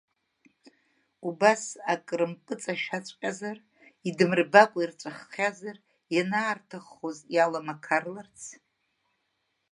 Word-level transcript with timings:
Убас 1.27 1.63
ак 1.93 2.05
рымпыҵашәаҵәҟьазар, 2.19 3.57
идмырбакәа 4.07 4.79
ирҵәахызар, 4.83 5.77
ианаарҭаххоз 6.15 7.17
иаламақарларц? 7.35 8.39